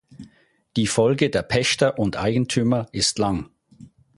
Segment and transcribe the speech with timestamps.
[0.77, 3.51] Die Folge der Pächter und Eigentümer ist lang.